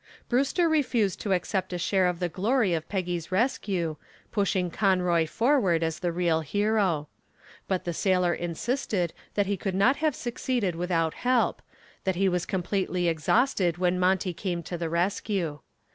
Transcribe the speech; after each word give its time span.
Brewster 0.29 0.67
refused 0.67 1.21
to 1.21 1.31
accept 1.31 1.71
a 1.73 1.77
share 1.77 2.07
of 2.07 2.17
the 2.17 2.27
glory 2.27 2.73
of 2.73 2.89
Peggy's 2.89 3.31
rescue, 3.31 3.97
pushing 4.31 4.71
Conroy 4.71 5.27
forward 5.27 5.83
as 5.83 5.99
the 5.99 6.11
real 6.11 6.39
hero. 6.41 7.07
But 7.67 7.83
the 7.83 7.93
sailor 7.93 8.33
insisted 8.33 9.13
that 9.35 9.45
he 9.45 9.57
could 9.57 9.75
not 9.75 9.97
have 9.97 10.15
succeeded 10.15 10.73
without 10.75 11.13
help, 11.13 11.61
that 12.03 12.15
he 12.15 12.27
was 12.27 12.47
completely 12.47 13.07
exhausted 13.07 13.77
when 13.77 13.99
Monty 13.99 14.33
came 14.33 14.63
to 14.63 14.75
the 14.75 14.89
rescue. 14.89 15.59